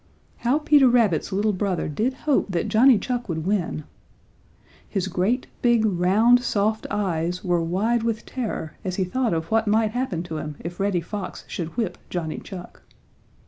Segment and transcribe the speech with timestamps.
[0.37, 3.83] How Peter Rabbit's little brother did hope that Johnny Chuck would win!
[4.89, 9.67] His great, big, round, soft eyes were wide with terror as he thought of what
[9.67, 12.81] might happen to him if Reddy Fox should whip Johnny Chuck.